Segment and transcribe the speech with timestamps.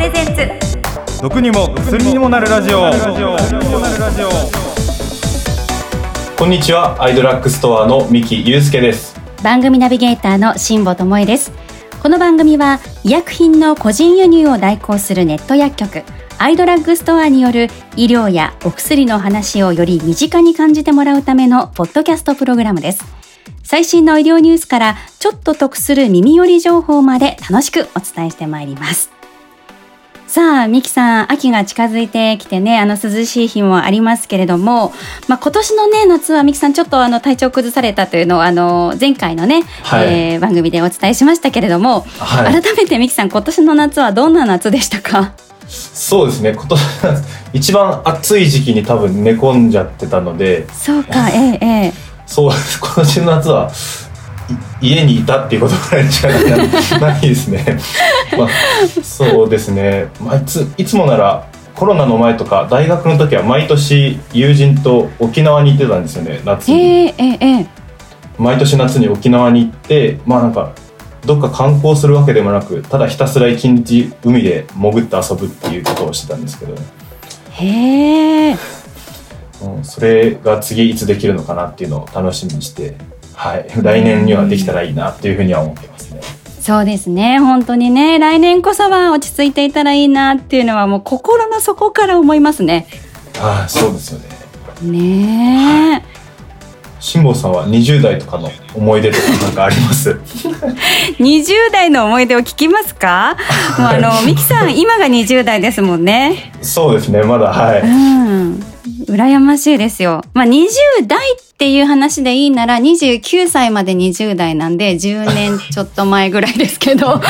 [0.00, 1.20] プレゼンツ。
[1.20, 2.90] 毒にも薬にもなるラジオ。
[6.38, 9.20] こんにちはアイドラッグストアの三木祐介です。
[9.42, 11.52] 番組ナビゲーターの辛坊智恵です。
[12.02, 16.02] この番組は医薬品の個人輸入を代行するネット薬局
[16.38, 23.04] アイドラッグストアによる医療やお薬の話をより身近に感じてもらうためのポッドキャストプログラムです。
[23.62, 29.10] 最新の医療ニュースからちょっと得する耳寄り情報まで楽しくお伝えしてまいります
[30.30, 34.92] さあ、ミキさん、秋が近づいてきてね、あの涼しい日もありますけれども、
[35.26, 45.32] まあ、今年のね、夏はミキさんちょっとあの体調崩されたというのを、あの、前回のね、はい、えー、番組でお伝えしましたけれども、はい、改めてミキさん、今年の夏はどんな夏でしたか？
[45.66, 46.52] そうですね。
[46.52, 46.80] 今年
[47.52, 50.68] 一番暑い時期に多分寝込んじゃってたので。
[50.72, 51.92] そうかええええ。
[52.26, 53.68] そう 今年の夏は
[54.80, 56.28] 家にいたっていうことぐらいしか
[56.98, 57.78] ないですね、
[58.36, 58.48] まあ、
[59.02, 67.66] そうですね、まあ、いついつもならコロナの前とか大学の時は毎年友人と沖縄に行ってたんですよね夏に、えー、えー、
[68.38, 70.72] 毎年夏に沖縄に行ってまあなんか
[71.24, 76.74] どっか観光するわけでもなくただひたすら一日海で潜って遊ぶっていうことをしてたんですけど。
[77.52, 78.56] へえ
[79.82, 82.96] それが次いつできるのかなっていうのを楽しみにして
[83.42, 86.20] はい、来年にはできたらいいなっていうふうには思ってますね。
[86.60, 87.38] そうですね。
[87.38, 88.18] 本当にね。
[88.18, 92.86] 来年こそは落ち着いていたらいいなっていうのはもう心の底から思いますね。
[93.40, 94.28] ああそうですよね。
[94.82, 95.92] ねえ。
[95.94, 96.02] はい。
[97.00, 100.10] 辛坊さんは20代とかの思い出とか何かあります？
[101.18, 103.38] 20代の思い出を聞きますか？
[103.80, 106.52] もうあのミキさん今が20代ですもんね。
[106.60, 107.22] そうですね。
[107.22, 108.62] まだはい、うん
[109.06, 110.22] 羨ましいですよ。
[110.34, 110.68] まあ、20
[111.06, 117.06] 代っていう話でいいなら、29歳まで20代なんで、10年ちょっと前ぐらいですけど。
[117.20, 117.22] ま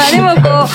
[0.00, 0.66] あ、でもこ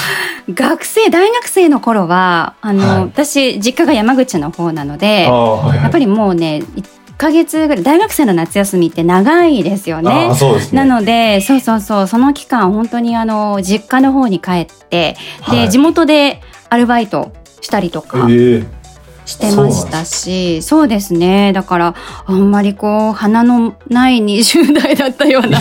[0.47, 6.83] う、学生、大学生の頃は、あの、はい、私、実家が山口の方なので、はいはい、やっぱりもうね、1
[7.17, 10.29] ヶ月ぐらい大学生の夏休みって長いですよね。
[10.29, 10.35] ね
[10.73, 17.31] なのでそうそうそうその期間本当にあの実家の方に帰って、はい、で地元でアルバイト
[17.62, 18.17] したりとか。
[18.17, 18.82] えー
[19.25, 20.61] してましたし。
[20.61, 21.53] そうですね。
[21.53, 21.95] だから
[22.25, 25.59] あんまりこう花のない20代だったような。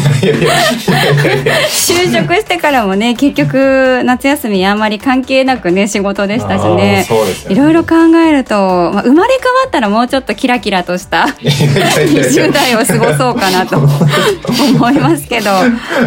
[1.68, 7.06] 就職してからもね結局夏休みあんまり関係なくね仕事でしたしね。
[7.48, 7.94] いろいろ考
[8.26, 8.54] えると、
[8.92, 15.50] まあ、生まれ変わったらもうちょっとキラキラとした20代を過ごそうかなと思いますけど。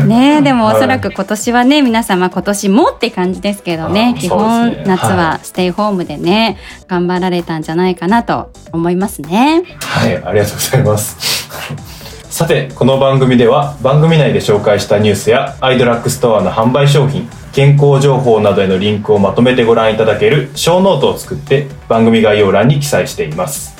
[0.05, 4.15] ねでもおそらく今年はね皆様今年もって感じですけどね。
[4.19, 6.57] 基本夏はステイホームでね
[6.88, 9.63] 頑張られたんじゃないかなと思いますね。
[9.79, 11.47] はいありがとうございます。
[12.29, 23.75] さてこの番組では番組内で紹介したニュースやアイドラッグストアの販売商品健康情報などへのリンクをまとめてご覧いただけるショーノートを作って番組概要欄に記載しています。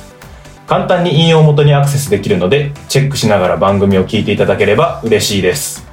[0.66, 5.86] 簡単に引用元にアクセスできるのでチェックしながら番組を聞いていただければ嬉しいです。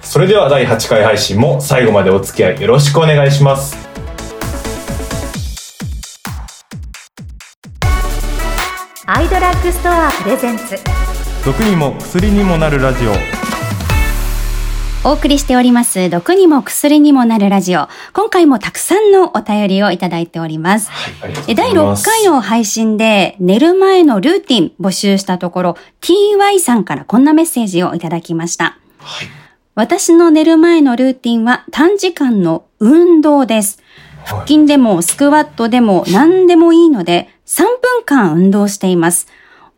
[0.00, 3.87] それでは第8回配信も最後までお付き合いよろしくお願いします。
[9.18, 10.76] アイドラッグストアプレゼンツ。
[11.44, 13.10] 毒にも薬にもなるラジオ。
[15.04, 16.08] お送りしております。
[16.08, 17.88] 毒にも薬にもなるラジオ。
[18.12, 21.52] 今回もたくさんのお便りをいただいております、はい、ます。
[21.52, 29.26] 第6回の配信で寝る前のルーティン募集したところ TY さんからこんなメッセージをいただきました、はい、
[29.74, 33.82] 私の寝る前のルーティンは短時間の運動です。
[34.24, 39.26] 腹筋でもスクワットでも何でもいいので3分間運動しています。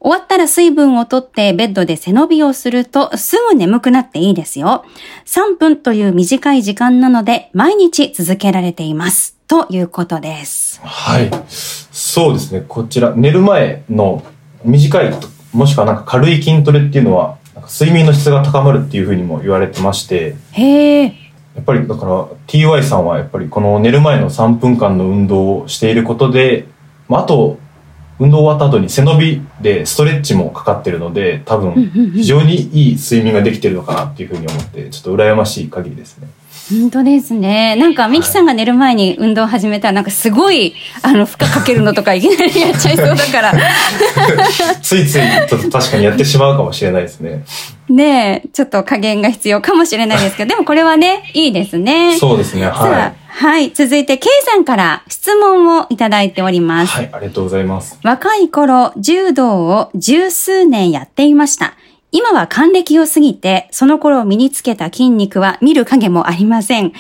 [0.01, 4.85] 終わったら水分をとってベッドで背伸びをするとすぐ眠くなっていいですよ。
[5.25, 9.37] 3分という短い時間なので毎日続けられています。
[9.47, 10.81] ということです。
[10.83, 11.31] はい。
[11.49, 12.65] そうですね。
[12.67, 14.25] こちら、寝る前の
[14.65, 15.13] 短い、
[15.53, 17.37] もしくはなんか軽い筋トレっていうのは、
[17.69, 20.37] 睡眠の質が高まるっていうふうにも言われてまして。
[20.53, 21.05] へえ。
[21.57, 26.67] やっぱりだから TY さんはやっぱりこの寝る前の3分間の運動をしていることで
[27.11, 27.59] まあ、あと
[28.21, 36.29] 運動終わった後に背伸びでストレッチもかかってるので多分非常にいい睡眠ができてるのかなっていうふうに思ってちょっと羨ましい限りですね。
[36.71, 37.75] 本当ですね。
[37.75, 43.53] なんか、ミキさんが寝る前に運動を始めたら、なんかすごい、あの、負荷かけるのとかいきなりやっちゃいそうだから。
[44.81, 47.43] ついつい、ちょっと確かにやってしまうかもしれないですね。
[47.89, 52.17] ねえ、ちょっと加減が必要かもしれないですけど、でもこれはね、いいですね。
[52.17, 52.67] そうですね。
[52.67, 53.20] はい。
[53.33, 53.71] はい。
[53.73, 56.93] 続いて、K さんから質問をいただいております。
[56.93, 57.11] はい。
[57.13, 57.99] ありがとうございます。
[58.03, 61.75] 若い頃、柔道を十数年やっていました。
[62.13, 66.93] 今は還暦を過ぎて、その頃身につけた筋肉は見る影もありません。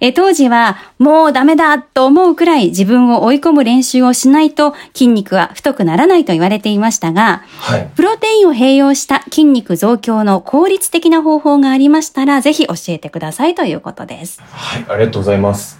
[0.00, 7.90] え当時はもうダメだと思うくらい自分を追い込む練習をしないと筋肉は太くならないと言われていましたが、はい。
[7.94, 14.42] プロテインを併用した筋肉増強の効率的な方法がありましたら、ぜひ教えてくださいということです。
[14.50, 15.78] はい、ありがとうございます。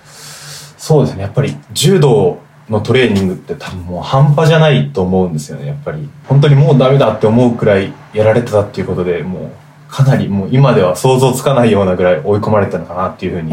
[0.79, 6.09] そうですね、やっぱり柔道のトレーニングって多分もう半端じゃないと思うんですよね、やっぱり。
[6.29, 9.51] 本当にもうダメだって思うくらいやられてたっていうことで、もう
[9.89, 13.53] かなりもう今では想像つかないようなぐらい追い込まれてたのかなっていうふうえに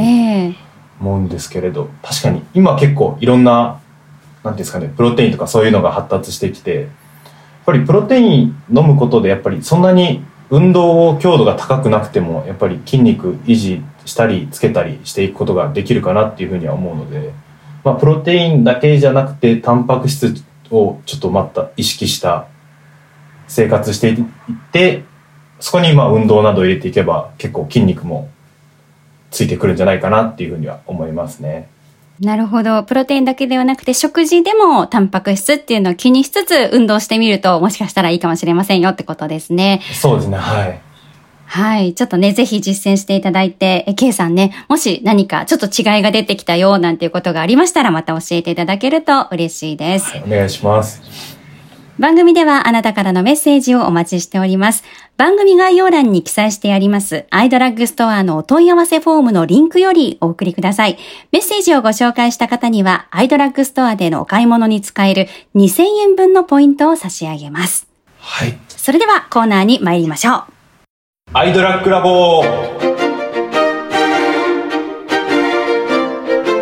[0.50, 0.56] え
[1.00, 6.88] 思うんですけれど、確かに今結構いろんな、なんていうんですかね、プロテインとかそういうのが発達してきて、やっ
[7.66, 17.32] ぱりプロテイン飲むことでやっぱりそんなに運動強度が高くなくてもやっぱり筋肉維持したりつけたりしていくことができるかなっていうふうには思うので、
[17.84, 20.34] まあ、プロテインだけじゃなくてタンパク質
[20.72, 22.48] をちょっとまた意識した
[23.48, 24.18] 生活していっ
[24.72, 25.04] て
[25.60, 28.30] そこにまあ運動などを入れていけば結構筋肉も
[29.32, 31.70] ついてくるんじゃないかなっていうふうには思いますね。
[32.20, 32.84] なるほど。
[32.84, 39.82] プロテインだけではなくて、食事でもタンパク質っていうのを気にしつつ運動してみると、もしかしたらいいかもしれませんよってことですね。
[39.94, 40.80] そうですね、はい。
[41.54, 41.94] はい。
[41.94, 50.16] ちょっとね、ぜひ実践していただいて、え、K さんね、もし何かちょっと違いが出てきたよなんていうことがありましたら、また教えていただけると嬉しいです。
[50.26, 51.04] お願いします。
[52.00, 54.84] 番組ではあなたからのメッセージをお待ちしております。
[55.16, 60.98] 番組概要欄に記載してあります、アイドラッグストアのお問い合わせフォームのリンクよりお送りください。
[61.32, 67.88] メッセージをご紹介した方には、アイドラッグストアでのお買い物に使える2000円分のポイントを差し上げます。
[68.18, 68.58] はい。
[68.70, 70.53] それではコーナーに参りましょう。
[71.36, 72.44] アイドラックラボ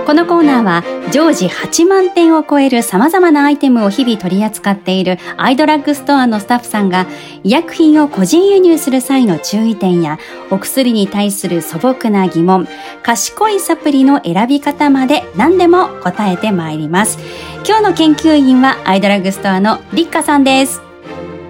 [0.05, 7.05] このコーナーは常時8万点を超える様々なアイテムを日々取り扱っているアイドラッグストアのスタッフさんが
[7.43, 10.19] 医薬品を個人輸入する際の注意点や
[10.49, 12.65] お薬に対する素朴な疑問、
[13.03, 17.19] 賢いサプリの選び方まで何でも答えてまいります。
[17.67, 20.81] 今日の研究員はアイドラッグストアのリッカさんです。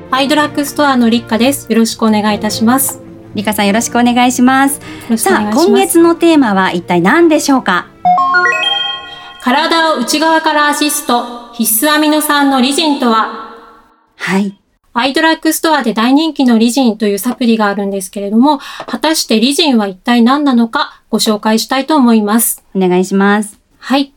[0.09, 1.71] アイドラッグストアの立花です。
[1.71, 3.10] よろしくお願いいたします。
[3.31, 4.79] よリカさんよろしくお願いします。
[5.17, 5.51] さあ。
[5.53, 7.87] 今月のテーマは一体何でしょうか？
[9.41, 13.55] 体を内側からアシスト、必須アミノ酸のリジンとは、
[14.17, 14.57] はい。
[14.93, 22.63] アイドラッグストアで大人気のリジンというサプリがあるんですけれども、果たしてリジンは一体何なのかご紹介したいと思います。
[22.75, 23.59] お願いします。
[23.79, 24.13] はい。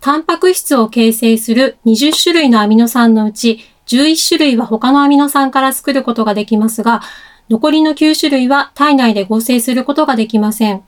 [0.00, 7.02] タンパク質を形成する20種類のアミノ酸のうち、11種類は他のアミノ酸から作ることができますが、
[7.50, 10.82] 残りの9種類は体内で合成することができません。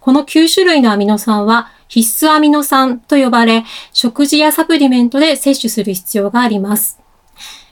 [0.00, 7.00] この9種類のアミノ酸は必須アミノ酸と呼ばれ、食事やサプリメントで摂取する必要があります。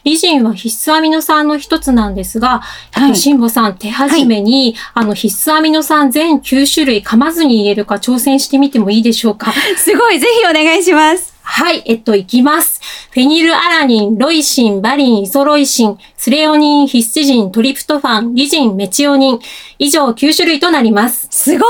[0.06, 2.60] リジンは必須アミノ酸の一つなんですが、
[2.92, 9.52] はい辛坊さん、手始めに、あの必須アミノ酸全9種類噛まずに言えるか挑戦してみてもいいでしょうか？
[9.76, 11.34] すごい、ぜひお願いします。
[11.42, 12.80] はい、えっと、いきます。
[13.10, 19.40] フェニルアラニン、ロイシン、バリン、イソロイシン、スレオニン、ヒスチジン、トリプトファン、リジン、メチオニン。
[19.80, 21.26] 以上9種類となります。
[21.32, 21.64] すごーい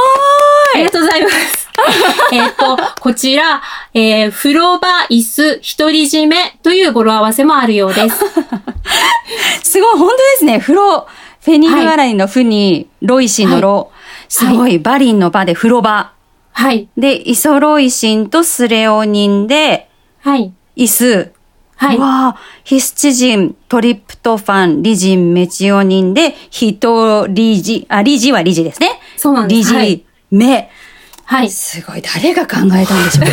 [0.75, 1.66] ありがとうございます。
[2.33, 3.63] えっと、こちら、
[3.95, 8.17] えー、風呂場、椅子、独り占めという語呂合わせもあるようです。
[9.63, 10.61] すごい、本当ですね。
[10.61, 11.07] 風呂、
[11.45, 13.91] フェニルアラインのフに、ロイシンのロ、
[14.29, 16.13] すごい、バリンのバで風呂場。
[16.53, 19.89] はい、で、イソロイシンとスレオニンで、
[20.21, 21.33] はい、イス。
[21.77, 21.99] はい。
[21.99, 28.99] わあ、ヒスチジン、トリプトファン、リジン、メチオニンで、ヒトリジ、あ、リジはリジですね。
[29.17, 29.59] そうなんです。
[29.59, 30.05] リジ、はい。
[30.31, 30.71] 目。
[31.27, 31.51] はい。
[31.51, 33.33] すごい、誰が考えたんでしょうね。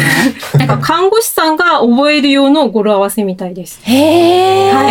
[0.66, 3.80] なんか看護師さんが覚える用の語呂合わせみたいです。
[3.84, 4.74] へー。
[4.74, 4.90] は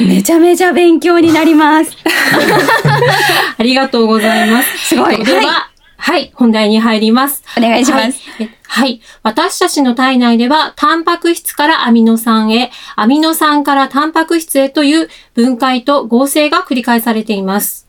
[0.00, 0.04] い。
[0.04, 1.92] めちゃめちゃ勉強になります。
[3.56, 4.78] ありがとうございます。
[4.88, 7.42] すごいでは、ははい、本題に入ります。
[7.56, 9.00] お願いしますはいえはい。
[9.22, 17.85] 私たちの体内では、タンパク質からアミノ酸へ、アミノ酸からタンパク質へという分解と合成が繰り返されています。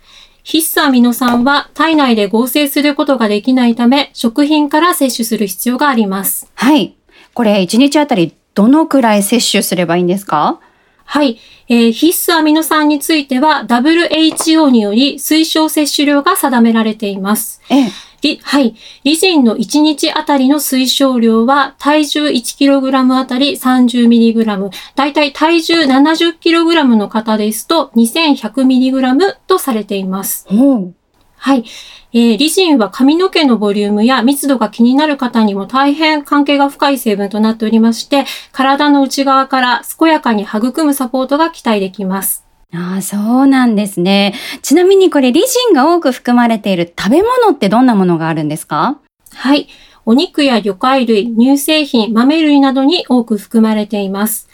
[0.49, 6.49] 必須アミノ酸は体内で合成することができないため、食品から摂取する必要があります。
[6.55, 6.95] はい。
[7.33, 10.59] これ、1日あたりどのくらい摂取すればいいんですか？
[11.03, 11.37] はい。
[11.67, 17.61] えー必須アミノ酸については WHO により推奨摂取量が定められています。
[17.69, 17.91] ええ。
[18.21, 18.75] リはい。
[19.03, 24.71] リジンの1日あたりの推奨量は体重 1kg あたり 30mg。
[24.95, 30.47] だいたい体重 70kg の方ですと 2100mg とされています。
[30.50, 30.93] ほう。
[31.38, 31.65] はい。
[32.13, 42.46] えーリジンは髪の毛のボリュームや密度が気になる方にも大変関係が深い成分となっておりまして、体の内側から健やかに育むサポートが期待できます。
[42.74, 44.33] ああ、そうなんですね。
[44.62, 49.00] ちなみにこれ、リジンが多く含まれている食べ物ってどんなものがあるんですか？
[49.33, 49.67] はい。
[50.05, 54.50] お肉や魚介類、乳製品、豆類などに多く含まれています。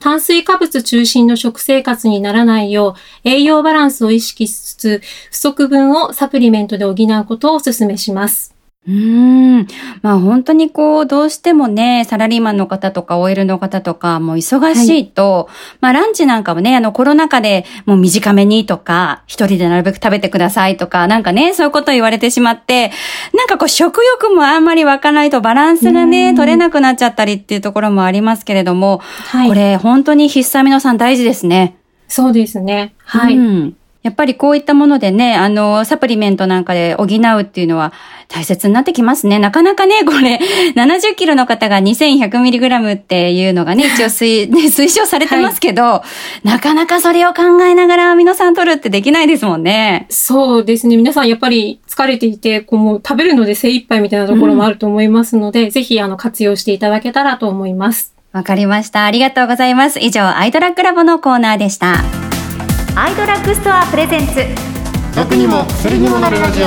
[0.00, 2.94] 炭水化物中心の食生活にならないよ
[3.24, 8.54] う、栄養バランスを意識しつつ、不足分をサプリメントで補うことをお勧めします。
[8.86, 9.66] うーん。
[10.00, 15.48] まあ本当にこう、どうしてもね、サラリーマンの方とか OL の方とか、もう忙しいと、
[15.80, 22.90] まあランチなんかもね、あのコロナ禍でもう短めにとか、一人でなるべく食べてくださいとか、なんかね、そういうこと言われてしまって、
[23.34, 29.48] なんかこう食欲もあんまり湧かないとバランスがね、取れなくなっちゃったりっていうところもありますけれども、はい。
[29.48, 31.76] これ本当に必須アミノ酸大事ですね。
[32.06, 32.94] そうですね。
[33.04, 33.36] はい。
[33.36, 37.92] うんやっぱりこういったものでね、あの、サプリメントなんかで補うっていうのは
[38.28, 39.38] 大切になってきますね。
[39.40, 40.38] なかなかね、これ、
[40.76, 46.02] 70キロの方が 2100mg っていうのがね、一応推、ね、推奨されてますけど、
[46.44, 50.06] なかなかそれを考えながらアミノ酸取るってできないですもんね。
[50.10, 50.96] そうですね。
[50.96, 58.14] 皆さんやっぱり疲れていて、こうもう食べるので精一杯みたいなところもあると思いますので、ぜひあの活用していただけたらと思います。
[58.32, 59.04] わかりました。
[59.04, 59.98] ありがとうございます。
[59.98, 62.27] 以上、アイドラックラボのコーナーでした。
[63.00, 64.34] アイドラッグストアプレゼンツ。
[65.14, 66.66] 毒にも薬にもなるラジオ。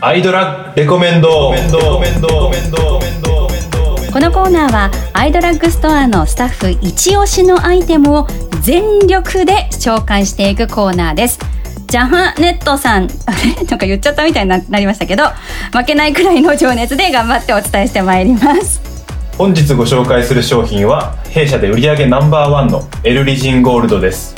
[0.00, 1.52] アイドラレコメンド。
[1.52, 1.78] レコメンド。
[1.78, 2.28] レコメンド。
[2.28, 4.12] レコメンド。
[4.12, 5.40] このコーナーはアイド。
[5.40, 8.28] ラッグストアのスタッフ一押しのアイテムを
[8.62, 11.40] 全力で紹介していくコーナーです。
[11.88, 15.24] ジャハネットさん、あれなんか言っちゃったみたいにななりましたけど、
[15.72, 18.93] 負けないくらいの情熱で頑張ってお伝えしてまいります。
[19.36, 24.36] 本日ご紹介する商品は弊社で売上ナンバーワンのエルリジンゴールドです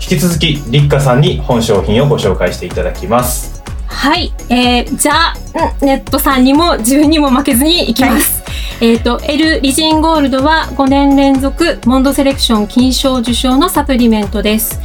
[0.00, 4.32] 引き続き立花さんに本商品をご紹介していただきますはい。
[4.48, 5.34] えー、じゃあ、
[5.82, 8.42] んネットさんにも自分にも負けずにいきます。
[8.80, 14.80] えっ、と、L リジンゴールドは5年連続モンドセレクション金賞受賞のサプリメントです。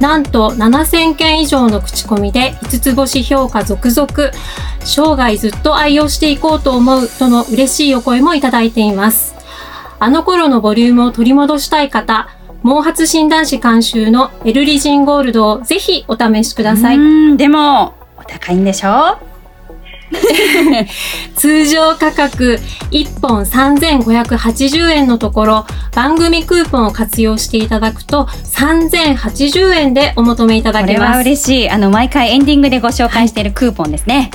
[0.00, 4.08] なんと7000件以上の口コミで5つ星評価続々。
[4.82, 9.34] 生涯ずっと愛用していこうと思うとの嬉しいお声もいただいています。
[9.98, 12.28] あの頃のボリュームを取り戻したい方、
[12.62, 16.96] 毛髪診断士監修のエルリジンゴールドをぜひお試しください。
[16.96, 17.00] う
[17.34, 19.29] ん、でも、お高いんでしょ？
[21.36, 22.58] 通常価格
[22.90, 31.20] 1本3580円のところ番組クーポンを活用していただくと3080円でお求めいただこれはけます。
[31.20, 31.70] 嬉しい。
[31.70, 34.30] あの、毎回エンディングでご紹介しているクーポンですね。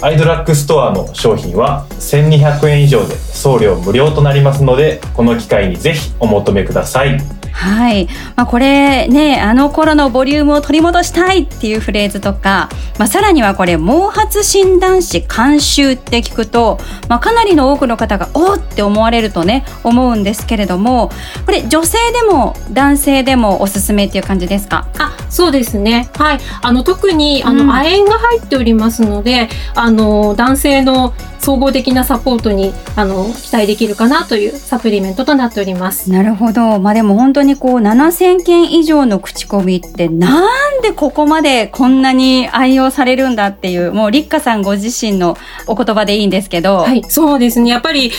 [0.00, 7.18] アイドラッグストアの商品は1200円以上で送料無料となりますのでこの機会にぜひお求めください
[7.56, 8.08] はい。
[8.34, 12.68] まあ、これね、あの頃のボリュームを取り戻したいっていうフレーズとか、
[12.98, 21.10] まあ、さらにはこれ、毛髪診断士監修って聞くと、まあ、かなりの多くの方が、おーって思われるとね、思うんですけれども、
[21.46, 24.88] これ、女性でも男性でもおすすめっていう感じですか？
[24.98, 26.10] あ、そうですね。
[26.16, 26.40] はい。
[26.60, 36.10] あの、特に、あうんの、亜鉛が入っておりますので、あの、男性の総合的なサポートに、あの、期待できるかなというサプリメントとなっております。
[36.10, 36.80] なるほど。
[36.80, 45.36] まあ、でも本当にこう、7000件以上の口コミって、なんでここまでこんなに愛用されるんだっていう、もう、立花さんご自身の
[45.66, 47.04] お言葉でいいんですけど、はい。
[47.08, 47.68] そうですね。
[47.68, 48.10] やっぱり、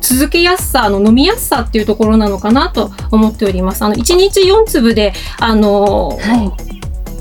[0.00, 3.84] 続けやすさ、あの、飲みやすさっていうところなのかなと思っております。
[3.84, 6.72] あの、1日4粒で、あの、はい。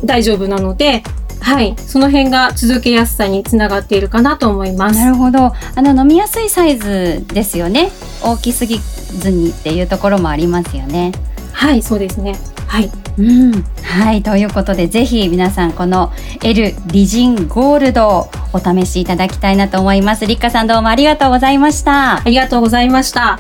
[0.04, 1.04] 大丈夫なので、
[1.42, 1.76] はい。
[1.78, 5.10] その辺が続けやすさにつながっているかなと思いますな。
[5.10, 5.54] るほど。
[5.76, 7.92] あの飲みやすいサイズですよね。
[8.24, 11.12] 大きすぎずにっていうところもありますよね。
[11.52, 12.36] はい、そうですね。
[12.68, 12.90] はい。
[13.18, 13.64] うん。
[13.84, 14.24] はい。
[14.24, 16.12] ということで、ぜひ皆さんこの
[16.44, 20.26] L リジンゴールドをお試しいただきたいなと思います。
[20.26, 22.24] 立花さんどうもありがとうございましたあ。
[22.26, 23.40] りがとうございました。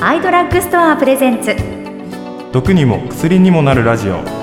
[0.00, 1.54] アイドラッグストアプレゼンツ。
[2.52, 4.41] 毒にも薬にもなるラジオ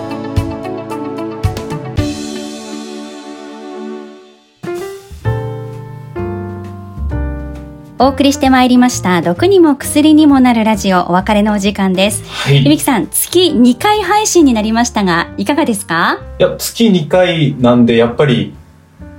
[8.02, 9.22] お送りしてまいりました。
[9.22, 12.24] 毒にも薬にもなるラジオお別れのお時間です。
[12.30, 16.18] はいゆみきさん、月2回配信になりましたが、いかがですか？
[16.40, 18.54] いや月2回なんでやっぱり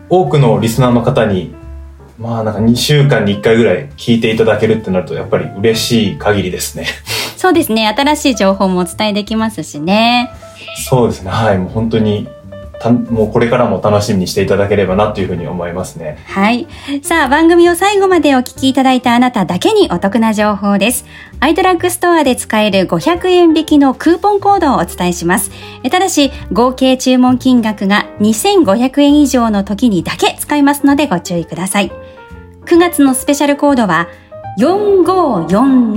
[0.09, 1.55] 多くのリスナーの方に
[2.19, 6.87] まあなんか2週間に1回ぐらい聞いていただけるってなるとやっぱり嬉しい限りですね
[7.37, 7.87] そうですね。
[7.87, 10.31] 新しい情報もお伝えできますしね。
[10.89, 12.29] そうですねはいもう本当に
[12.81, 16.67] たもうこれからも楽しみにしていただければなというふうに思いますねはい。
[17.03, 21.05] さあ、番組を最後までお聞きいただいたあなただけにお得な情報です。
[21.41, 25.51] アイドラッグストアで使える500円引きのクーポンコードをお伝えします。
[25.91, 31.93] ただし、合計注文金額が2500円以上の時にだけ使えますのでご注意ください。
[32.65, 34.09] 9月のスペシャルコードは、
[34.59, 35.95] 4547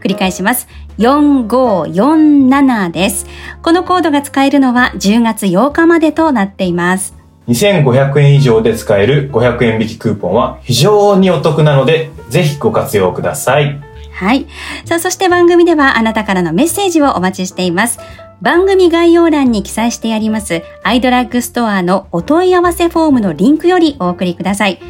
[0.00, 3.26] 繰り返します4547です
[3.62, 7.14] このコードが使えるのは10月8日までとなっています
[7.48, 13.80] 2500円以上で使える500円引きクーポンは非常にお得なのでぜひご活用ください
[14.18, 14.48] はい。
[14.84, 18.00] さあ、そして番組ではあなたからのメッセージをお待ちしています。
[18.42, 24.80] 番組概要欄に記載してあります、アイドラッグストアのお問い合わせフォームのリンクよりお送りください。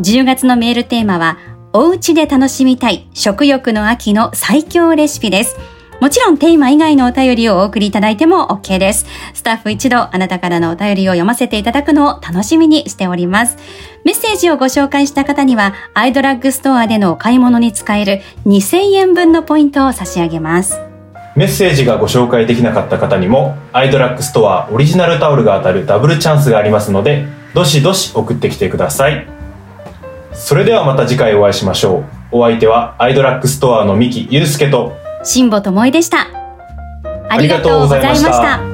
[0.00, 1.38] 10月のメールテーマは、
[1.76, 5.56] おうちで楽しみたい食欲の秋の最強レシピです。
[6.00, 9.06] もちろんテーマ以外のお便りをお送りいただいても OK です。
[9.34, 13.56] スタッフ一度あなたからのお便りを読ませていただくのを楽しみにしております。
[14.04, 20.78] メッセージをご紹介した方には、アイドラッグストアでのお買い物に使える2000円分のポイントを差し上げます。
[21.34, 29.33] メッセージがご紹介できなかった方にもアイドラッグストアオリジナルタオルが当たるダブルチャンスがありますのでどしどし送ってきてください
[30.44, 32.04] それではまた次回お会いしましょう
[32.40, 36.28] お相手はアイドラッグストアの三木祐介と辛坊智恵でした。
[37.30, 38.73] ありがとうございました。